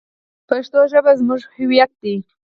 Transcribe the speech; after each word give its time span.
پښتو 0.49 0.79
ژبه 0.91 1.11
زموږ 1.19 1.41
هویت 1.55 1.91
دی. 2.01 2.15